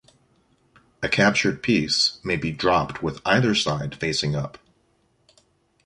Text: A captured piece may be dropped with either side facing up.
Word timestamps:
A 1.03 1.07
captured 1.07 1.61
piece 1.61 2.19
may 2.23 2.35
be 2.35 2.51
dropped 2.51 3.03
with 3.03 3.21
either 3.23 3.53
side 3.53 3.93
facing 3.93 4.35
up. 4.35 4.57